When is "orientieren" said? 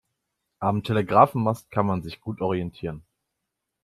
2.41-3.03